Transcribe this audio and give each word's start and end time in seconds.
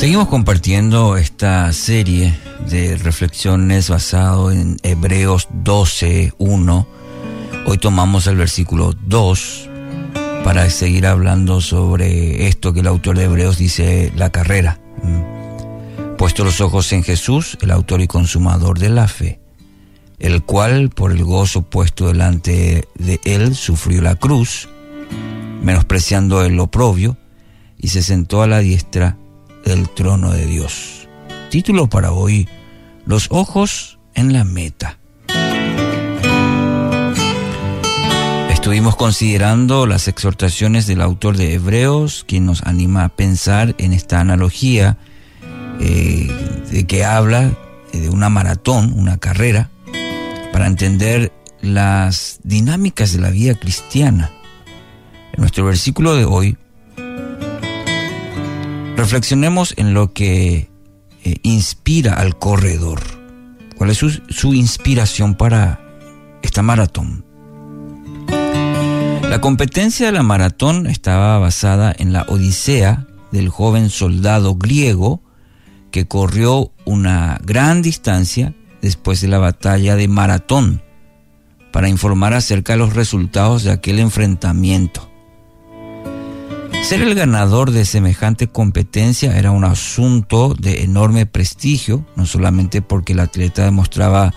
Seguimos 0.00 0.28
compartiendo 0.28 1.18
esta 1.18 1.70
serie 1.74 2.34
de 2.70 2.96
reflexiones 2.96 3.90
basado 3.90 4.50
en 4.50 4.78
Hebreos 4.82 5.48
12, 5.52 6.32
1. 6.38 6.86
Hoy 7.66 7.76
tomamos 7.76 8.26
el 8.26 8.36
versículo 8.36 8.94
2 8.94 9.68
para 10.42 10.70
seguir 10.70 11.06
hablando 11.06 11.60
sobre 11.60 12.48
esto 12.48 12.72
que 12.72 12.80
el 12.80 12.86
autor 12.86 13.18
de 13.18 13.24
Hebreos 13.24 13.58
dice, 13.58 14.10
la 14.16 14.30
carrera. 14.30 14.80
Mm. 15.02 16.16
Puesto 16.16 16.44
los 16.44 16.62
ojos 16.62 16.90
en 16.94 17.02
Jesús, 17.02 17.58
el 17.60 17.70
autor 17.70 18.00
y 18.00 18.06
consumador 18.06 18.78
de 18.78 18.88
la 18.88 19.06
fe, 19.06 19.38
el 20.18 20.42
cual 20.42 20.88
por 20.88 21.12
el 21.12 21.24
gozo 21.24 21.60
puesto 21.60 22.06
delante 22.06 22.88
de 22.94 23.20
él 23.24 23.54
sufrió 23.54 24.00
la 24.00 24.14
cruz, 24.14 24.66
menospreciando 25.62 26.42
el 26.42 26.58
oprobio, 26.58 27.18
y 27.76 27.88
se 27.88 28.02
sentó 28.02 28.40
a 28.40 28.46
la 28.46 28.60
diestra 28.60 29.18
del 29.64 29.88
trono 29.88 30.32
de 30.32 30.46
Dios. 30.46 31.08
Título 31.50 31.88
para 31.88 32.12
hoy, 32.12 32.48
Los 33.06 33.26
ojos 33.30 33.98
en 34.14 34.32
la 34.32 34.44
meta. 34.44 34.98
Estuvimos 38.50 38.94
considerando 38.94 39.86
las 39.86 40.06
exhortaciones 40.06 40.86
del 40.86 41.00
autor 41.00 41.36
de 41.36 41.54
Hebreos, 41.54 42.24
quien 42.28 42.44
nos 42.44 42.62
anima 42.62 43.04
a 43.04 43.08
pensar 43.08 43.74
en 43.78 43.92
esta 43.92 44.20
analogía 44.20 44.98
eh, 45.80 46.28
de 46.70 46.86
que 46.86 47.04
habla 47.04 47.52
de 47.92 48.10
una 48.10 48.28
maratón, 48.28 48.92
una 48.94 49.16
carrera, 49.16 49.70
para 50.52 50.66
entender 50.66 51.32
las 51.62 52.40
dinámicas 52.42 53.12
de 53.12 53.20
la 53.20 53.30
vida 53.30 53.54
cristiana. 53.54 54.30
En 55.32 55.40
nuestro 55.40 55.64
versículo 55.64 56.14
de 56.14 56.24
hoy 56.24 56.58
Reflexionemos 59.00 59.72
en 59.78 59.94
lo 59.94 60.12
que 60.12 60.68
eh, 61.24 61.36
inspira 61.42 62.12
al 62.12 62.38
corredor. 62.38 63.00
¿Cuál 63.78 63.88
es 63.88 63.96
su, 63.96 64.52
inspiración 64.52 65.36
para 65.36 65.80
esta 66.42 66.60
maratón? 66.60 67.24
La 69.22 69.40
competencia 69.40 70.04
de 70.04 70.12
la 70.12 70.22
maratón 70.22 70.86
estaba 70.86 71.38
basada 71.38 71.94
en 71.96 72.12
la 72.12 72.26
odisea 72.28 73.06
del 73.32 73.48
joven 73.48 73.88
soldado 73.88 74.56
griego 74.56 75.22
que 75.92 76.06
corrió 76.06 76.70
una 76.84 77.40
gran 77.42 77.80
distancia 77.80 78.52
después 78.82 79.22
de 79.22 79.28
la 79.28 79.38
batalla 79.38 79.96
de 79.96 80.08
Maratón 80.08 80.82
para 81.72 81.88
informar 81.88 82.34
acerca 82.34 82.74
de 82.74 82.80
los 82.80 82.92
resultados 82.92 83.64
de 83.64 83.70
aquel 83.70 83.98
enfrentamiento. 83.98 85.09
Ser 86.82 87.02
el 87.02 87.14
ganador 87.14 87.70
de 87.70 87.84
semejante 87.84 88.48
competencia 88.48 89.38
era 89.38 89.52
un 89.52 89.64
asunto 89.64 90.54
de 90.54 90.82
enorme 90.82 91.24
prestigio, 91.24 92.04
no 92.16 92.26
solamente 92.26 92.82
porque 92.82 93.12
el 93.12 93.20
atleta 93.20 93.64
demostraba 93.64 94.34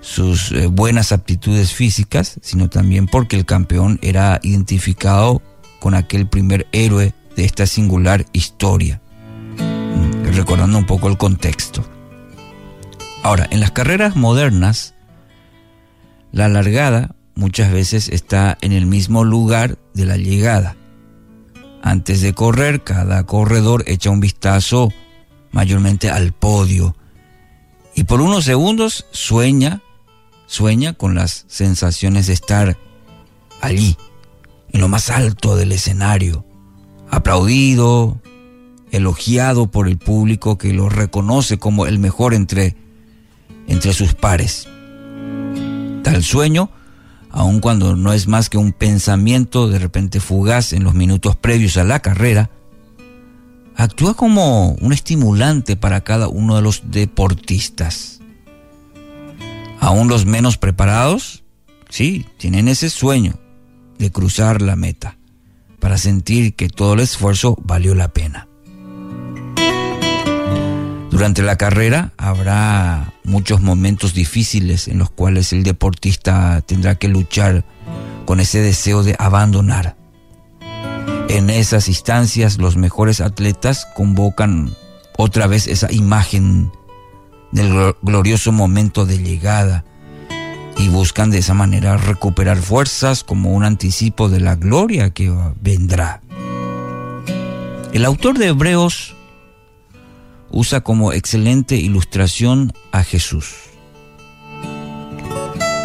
sus 0.00 0.52
eh, 0.52 0.66
buenas 0.66 1.12
aptitudes 1.12 1.72
físicas, 1.72 2.38
sino 2.42 2.68
también 2.68 3.06
porque 3.06 3.36
el 3.36 3.46
campeón 3.46 3.98
era 4.02 4.40
identificado 4.42 5.40
con 5.80 5.94
aquel 5.94 6.28
primer 6.28 6.66
héroe 6.72 7.14
de 7.34 7.44
esta 7.44 7.66
singular 7.66 8.26
historia, 8.32 9.00
mm, 9.56 10.34
recordando 10.34 10.78
un 10.78 10.86
poco 10.86 11.08
el 11.08 11.16
contexto. 11.16 11.84
Ahora, 13.22 13.48
en 13.50 13.60
las 13.60 13.72
carreras 13.72 14.16
modernas, 14.16 14.94
la 16.30 16.48
largada 16.48 17.16
muchas 17.34 17.72
veces 17.72 18.08
está 18.08 18.58
en 18.60 18.72
el 18.72 18.86
mismo 18.86 19.24
lugar 19.24 19.78
de 19.94 20.04
la 20.04 20.16
llegada. 20.16 20.76
Antes 21.82 22.20
de 22.20 22.34
correr, 22.34 22.82
cada 22.82 23.24
corredor 23.24 23.84
echa 23.86 24.10
un 24.10 24.20
vistazo 24.20 24.92
mayormente 25.52 26.10
al 26.10 26.32
podio 26.32 26.96
y 27.96 28.04
por 28.04 28.20
unos 28.20 28.44
segundos 28.44 29.06
sueña, 29.10 29.80
sueña 30.46 30.92
con 30.92 31.14
las 31.14 31.46
sensaciones 31.48 32.26
de 32.26 32.34
estar 32.34 32.76
allí, 33.62 33.96
en 34.70 34.82
lo 34.82 34.88
más 34.88 35.08
alto 35.08 35.56
del 35.56 35.72
escenario, 35.72 36.44
aplaudido, 37.10 38.20
elogiado 38.92 39.70
por 39.70 39.88
el 39.88 39.96
público 39.96 40.58
que 40.58 40.74
lo 40.74 40.90
reconoce 40.90 41.58
como 41.58 41.86
el 41.86 41.98
mejor 41.98 42.34
entre, 42.34 42.76
entre 43.66 43.94
sus 43.94 44.12
pares. 44.12 44.68
Tal 46.02 46.22
sueño 46.22 46.70
aun 47.30 47.60
cuando 47.60 47.96
no 47.96 48.12
es 48.12 48.28
más 48.28 48.48
que 48.48 48.58
un 48.58 48.72
pensamiento 48.72 49.68
de 49.68 49.78
repente 49.78 50.20
fugaz 50.20 50.72
en 50.72 50.84
los 50.84 50.94
minutos 50.94 51.36
previos 51.36 51.76
a 51.76 51.84
la 51.84 52.00
carrera, 52.00 52.50
actúa 53.76 54.14
como 54.14 54.70
un 54.72 54.92
estimulante 54.92 55.76
para 55.76 56.02
cada 56.02 56.28
uno 56.28 56.56
de 56.56 56.62
los 56.62 56.90
deportistas. 56.90 58.20
Aún 59.80 60.08
los 60.08 60.26
menos 60.26 60.56
preparados, 60.56 61.44
sí, 61.88 62.26
tienen 62.38 62.68
ese 62.68 62.90
sueño 62.90 63.38
de 63.98 64.10
cruzar 64.10 64.62
la 64.62 64.76
meta, 64.76 65.16
para 65.78 65.98
sentir 65.98 66.54
que 66.54 66.68
todo 66.68 66.94
el 66.94 67.00
esfuerzo 67.00 67.56
valió 67.62 67.94
la 67.94 68.08
pena. 68.08 68.48
Durante 71.16 71.40
la 71.40 71.56
carrera 71.56 72.12
habrá 72.18 73.14
muchos 73.24 73.62
momentos 73.62 74.12
difíciles 74.12 74.86
en 74.86 74.98
los 74.98 75.08
cuales 75.08 75.54
el 75.54 75.62
deportista 75.62 76.60
tendrá 76.60 76.96
que 76.96 77.08
luchar 77.08 77.64
con 78.26 78.38
ese 78.38 78.60
deseo 78.60 79.02
de 79.02 79.16
abandonar. 79.18 79.96
En 81.30 81.48
esas 81.48 81.88
instancias 81.88 82.58
los 82.58 82.76
mejores 82.76 83.22
atletas 83.22 83.86
convocan 83.94 84.76
otra 85.16 85.46
vez 85.46 85.68
esa 85.68 85.90
imagen 85.90 86.70
del 87.50 87.94
glorioso 88.02 88.52
momento 88.52 89.06
de 89.06 89.16
llegada 89.16 89.86
y 90.76 90.88
buscan 90.88 91.30
de 91.30 91.38
esa 91.38 91.54
manera 91.54 91.96
recuperar 91.96 92.58
fuerzas 92.58 93.24
como 93.24 93.54
un 93.54 93.64
anticipo 93.64 94.28
de 94.28 94.40
la 94.40 94.54
gloria 94.54 95.08
que 95.08 95.34
vendrá. 95.62 96.20
El 97.94 98.04
autor 98.04 98.36
de 98.36 98.48
Hebreos 98.48 99.16
usa 100.50 100.80
como 100.80 101.12
excelente 101.12 101.76
ilustración 101.76 102.72
a 102.92 103.02
Jesús. 103.02 103.54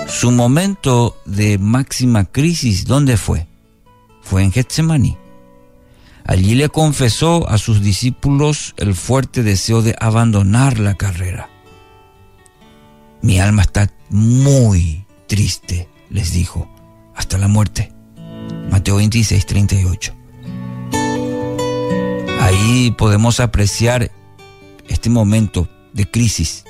Su 0.08 0.32
momento 0.32 1.18
de 1.26 1.58
máxima 1.58 2.26
crisis, 2.26 2.86
¿dónde 2.86 3.18
fue? 3.18 3.48
Fue 4.22 4.44
en 4.44 4.52
Getsemaní. 4.52 5.18
Allí 6.26 6.56
le 6.56 6.70
confesó 6.70 7.50
a 7.50 7.58
sus 7.58 7.82
discípulos 7.82 8.74
el 8.78 8.94
fuerte 8.94 9.42
deseo 9.42 9.82
de 9.82 9.96
abandonar 10.00 10.80
la 10.80 10.96
carrera. 10.96 11.50
Mi 13.22 13.40
alma 13.40 13.64
está 13.64 13.92
muy 14.10 15.06
triste, 15.28 15.90
les 16.10 16.34
dijo, 16.34 16.70
hasta 17.16 17.38
la 17.38 17.48
muerte. 17.48 17.92
Mateo 18.70 18.98
26, 18.98 19.46
38. 19.46 20.14
Ahí 22.40 22.92
podemos 22.98 23.40
apreciar 23.40 24.12
este 24.91 25.09
momento 25.09 25.68
de 25.94 26.09
crisis. 26.09 26.63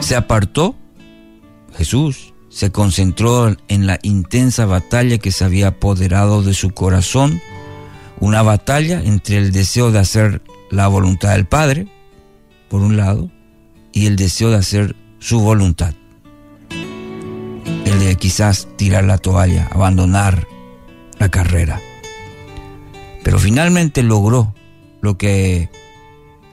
Se 0.00 0.16
apartó 0.16 0.74
Jesús, 1.76 2.34
se 2.48 2.70
concentró 2.70 3.54
en 3.68 3.86
la 3.86 3.98
intensa 4.02 4.66
batalla 4.66 5.18
que 5.18 5.32
se 5.32 5.44
había 5.44 5.68
apoderado 5.68 6.42
de 6.42 6.54
su 6.54 6.70
corazón, 6.70 7.40
una 8.20 8.42
batalla 8.42 9.02
entre 9.02 9.38
el 9.38 9.52
deseo 9.52 9.90
de 9.90 9.98
hacer 9.98 10.42
la 10.70 10.88
voluntad 10.88 11.32
del 11.32 11.46
Padre, 11.46 11.88
por 12.68 12.82
un 12.82 12.96
lado, 12.96 13.30
y 13.92 14.06
el 14.06 14.16
deseo 14.16 14.50
de 14.50 14.56
hacer 14.56 14.96
su 15.18 15.40
voluntad. 15.40 15.94
El 17.84 17.98
de 18.00 18.16
quizás 18.16 18.68
tirar 18.76 19.04
la 19.04 19.18
toalla, 19.18 19.68
abandonar 19.72 20.46
la 21.18 21.30
carrera. 21.30 21.80
Pero 23.22 23.38
finalmente 23.38 24.02
logró 24.02 24.54
lo 25.00 25.16
que 25.18 25.70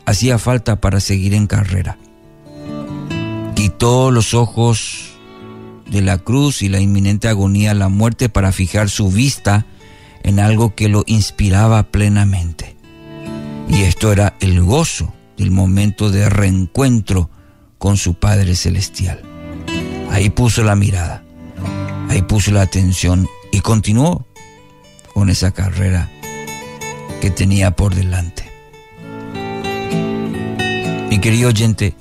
hacía 0.05 0.37
falta 0.39 0.81
para 0.81 0.99
seguir 0.99 1.33
en 1.33 1.47
carrera. 1.47 1.97
Quitó 3.55 4.11
los 4.11 4.33
ojos 4.33 5.17
de 5.89 6.01
la 6.01 6.17
cruz 6.17 6.61
y 6.61 6.69
la 6.69 6.79
inminente 6.79 7.27
agonía 7.27 7.71
a 7.71 7.75
la 7.75 7.89
muerte 7.89 8.29
para 8.29 8.51
fijar 8.51 8.89
su 8.89 9.09
vista 9.09 9.65
en 10.23 10.39
algo 10.39 10.75
que 10.75 10.89
lo 10.89 11.03
inspiraba 11.07 11.83
plenamente. 11.83 12.75
Y 13.69 13.81
esto 13.83 14.11
era 14.11 14.35
el 14.39 14.61
gozo 14.61 15.13
del 15.37 15.51
momento 15.51 16.09
de 16.09 16.29
reencuentro 16.29 17.29
con 17.77 17.97
su 17.97 18.15
Padre 18.15 18.55
Celestial. 18.55 19.21
Ahí 20.11 20.29
puso 20.29 20.63
la 20.63 20.75
mirada, 20.75 21.23
ahí 22.09 22.21
puso 22.23 22.51
la 22.51 22.61
atención 22.61 23.27
y 23.51 23.61
continuó 23.61 24.25
con 25.13 25.29
esa 25.29 25.51
carrera 25.51 26.09
que 27.21 27.31
tenía 27.31 27.71
por 27.71 27.95
delante. 27.95 28.49
Mi 31.09 31.19
querido 31.19 31.49
oyente, 31.49 31.95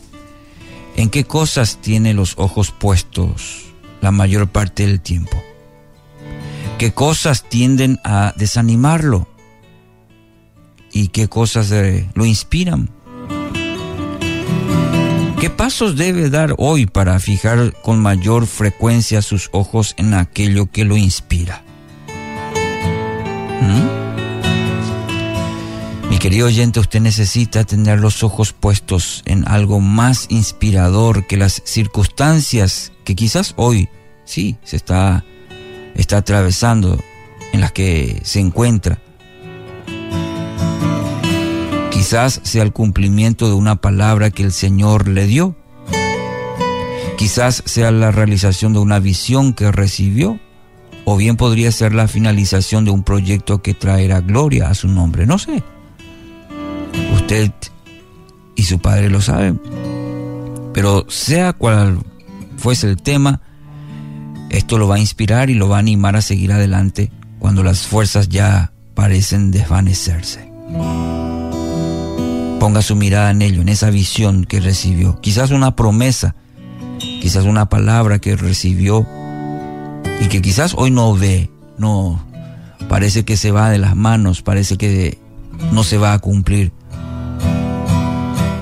¿en 0.96 1.10
qué 1.10 1.24
cosas 1.24 1.78
tiene 1.80 2.14
los 2.14 2.34
ojos 2.36 2.70
puestos 2.70 3.66
la 4.00 4.10
mayor 4.10 4.48
parte 4.48 4.86
del 4.86 5.00
tiempo? 5.00 5.42
¿Qué 6.78 6.92
cosas 6.92 7.42
tienden 7.48 7.98
a 8.04 8.32
desanimarlo 8.36 9.26
y 10.92 11.08
qué 11.08 11.28
cosas 11.28 11.72
lo 12.14 12.24
inspiran. 12.24 12.90
¿Qué 15.40 15.50
pasos 15.50 15.96
debe 15.96 16.30
dar 16.30 16.54
hoy 16.58 16.86
para 16.86 17.18
fijar 17.20 17.72
con 17.82 18.00
mayor 18.00 18.46
frecuencia 18.46 19.22
sus 19.22 19.50
ojos 19.52 19.94
en 19.96 20.14
aquello 20.14 20.66
que 20.66 20.84
lo 20.84 20.96
inspira? 20.96 21.62
¿Mm? 23.60 23.97
Querido 26.18 26.48
oyente, 26.48 26.80
usted 26.80 27.00
necesita 27.00 27.62
tener 27.62 28.00
los 28.00 28.24
ojos 28.24 28.52
puestos 28.52 29.22
en 29.24 29.46
algo 29.46 29.78
más 29.78 30.26
inspirador 30.30 31.28
que 31.28 31.36
las 31.36 31.62
circunstancias 31.64 32.90
que 33.04 33.14
quizás 33.14 33.54
hoy 33.56 33.88
sí 34.24 34.56
se 34.64 34.74
está, 34.74 35.24
está 35.94 36.16
atravesando, 36.16 36.98
en 37.52 37.60
las 37.60 37.70
que 37.70 38.20
se 38.24 38.40
encuentra. 38.40 38.98
Quizás 41.92 42.40
sea 42.42 42.64
el 42.64 42.72
cumplimiento 42.72 43.46
de 43.46 43.54
una 43.54 43.76
palabra 43.76 44.30
que 44.30 44.42
el 44.42 44.52
Señor 44.52 45.06
le 45.06 45.24
dio. 45.26 45.56
Quizás 47.16 47.62
sea 47.64 47.92
la 47.92 48.10
realización 48.10 48.72
de 48.72 48.80
una 48.80 48.98
visión 48.98 49.52
que 49.52 49.70
recibió. 49.70 50.40
O 51.04 51.16
bien 51.16 51.36
podría 51.36 51.70
ser 51.70 51.94
la 51.94 52.08
finalización 52.08 52.84
de 52.84 52.90
un 52.90 53.04
proyecto 53.04 53.62
que 53.62 53.72
traerá 53.72 54.20
gloria 54.20 54.68
a 54.68 54.74
su 54.74 54.88
nombre. 54.88 55.24
No 55.24 55.38
sé. 55.38 55.62
Usted 57.28 57.52
y 58.56 58.62
su 58.62 58.78
padre 58.78 59.10
lo 59.10 59.20
saben. 59.20 59.60
Pero 60.72 61.04
sea 61.10 61.52
cual 61.52 61.98
fuese 62.56 62.88
el 62.88 62.96
tema, 62.96 63.42
esto 64.48 64.78
lo 64.78 64.88
va 64.88 64.94
a 64.94 64.98
inspirar 64.98 65.50
y 65.50 65.54
lo 65.54 65.68
va 65.68 65.76
a 65.76 65.80
animar 65.80 66.16
a 66.16 66.22
seguir 66.22 66.52
adelante 66.52 67.12
cuando 67.38 67.62
las 67.62 67.86
fuerzas 67.86 68.30
ya 68.30 68.72
parecen 68.94 69.50
desvanecerse. 69.50 70.50
Ponga 72.60 72.80
su 72.80 72.96
mirada 72.96 73.30
en 73.30 73.42
ello, 73.42 73.60
en 73.60 73.68
esa 73.68 73.90
visión 73.90 74.46
que 74.46 74.60
recibió. 74.60 75.20
Quizás 75.20 75.50
una 75.50 75.76
promesa, 75.76 76.34
quizás 76.98 77.44
una 77.44 77.68
palabra 77.68 78.20
que 78.20 78.36
recibió 78.36 79.06
y 80.22 80.28
que 80.28 80.40
quizás 80.40 80.72
hoy 80.78 80.90
no 80.90 81.12
ve, 81.12 81.50
no, 81.76 82.24
parece 82.88 83.26
que 83.26 83.36
se 83.36 83.50
va 83.50 83.68
de 83.68 83.76
las 83.76 83.94
manos, 83.94 84.40
parece 84.40 84.78
que 84.78 85.18
no 85.72 85.84
se 85.84 85.98
va 85.98 86.14
a 86.14 86.20
cumplir. 86.20 86.72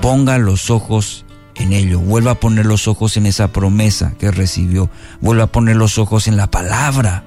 Ponga 0.07 0.37
los 0.37 0.69
ojos 0.69 1.25
en 1.55 1.73
ello, 1.73 1.99
vuelva 1.99 2.31
a 2.31 2.39
poner 2.39 2.65
los 2.65 2.87
ojos 2.87 3.17
en 3.17 3.25
esa 3.25 3.49
promesa 3.49 4.13
que 4.17 4.31
recibió, 4.31 4.89
vuelva 5.19 5.43
a 5.43 5.47
poner 5.47 5.75
los 5.75 5.97
ojos 5.97 6.29
en 6.29 6.37
la 6.37 6.49
palabra 6.49 7.25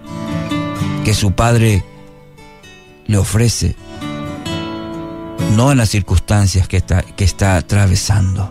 que 1.04 1.12
su 1.12 1.32
padre 1.32 1.84
le 3.06 3.18
ofrece, 3.18 3.76
no 5.56 5.70
en 5.72 5.76
las 5.76 5.90
circunstancias 5.90 6.68
que 6.68 6.78
está, 6.78 7.02
que 7.02 7.24
está 7.24 7.56
atravesando. 7.56 8.50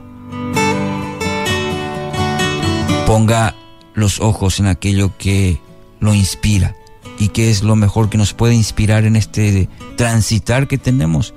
Ponga 3.07 3.55
los 3.95 4.19
ojos 4.19 4.59
en 4.59 4.67
aquello 4.67 5.17
que 5.17 5.59
lo 5.99 6.13
inspira 6.13 6.75
y 7.17 7.29
que 7.29 7.49
es 7.49 7.63
lo 7.63 7.75
mejor 7.75 8.11
que 8.11 8.19
nos 8.19 8.35
puede 8.35 8.53
inspirar 8.53 9.05
en 9.05 9.15
este 9.15 9.69
transitar 9.97 10.67
que 10.67 10.77
tenemos, 10.77 11.33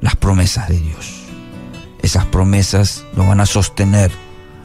las 0.00 0.16
promesas 0.16 0.68
de 0.68 0.80
Dios. 0.80 1.19
Esas 2.02 2.24
promesas 2.26 3.04
lo 3.14 3.26
van 3.26 3.40
a 3.40 3.46
sostener, 3.46 4.10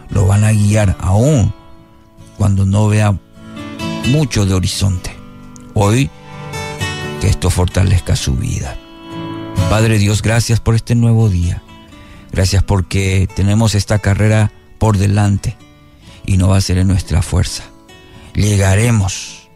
lo 0.10 0.26
van 0.26 0.44
a 0.44 0.52
guiar 0.52 0.96
aún 1.00 1.54
cuando 2.38 2.66
no 2.66 2.88
vea 2.88 3.18
mucho 4.08 4.46
de 4.46 4.54
horizonte. 4.54 5.16
Hoy, 5.74 6.10
que 7.20 7.28
esto 7.28 7.50
fortalezca 7.50 8.16
su 8.16 8.36
vida. 8.36 8.78
Padre 9.70 9.98
Dios, 9.98 10.22
gracias 10.22 10.60
por 10.60 10.76
este 10.76 10.96
nuevo 10.96 11.30
día. 11.30 11.62
Gracias 12.32 12.64
porque 12.64 13.28
tenemos 13.36 13.76
esta 13.76 14.00
carrera 14.00 14.52
por 14.78 14.98
delante 14.98 15.58
y 16.26 16.38
no 16.38 16.50
va 16.50 16.58
a 16.58 16.62
ser 16.62 16.78
en 16.78 16.88
nuestra 16.88 17.22
fuerza. 17.22 17.64
Llegaremos 18.34 19.50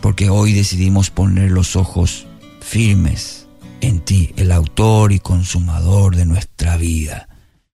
porque 0.00 0.30
hoy 0.30 0.52
decidimos 0.52 1.10
poner 1.10 1.50
los 1.50 1.76
ojos 1.76 2.26
firmes 2.60 3.41
en 3.82 4.00
ti, 4.00 4.32
el 4.36 4.52
autor 4.52 5.12
y 5.12 5.18
consumador 5.18 6.16
de 6.16 6.24
nuestra 6.24 6.76
vida. 6.76 7.28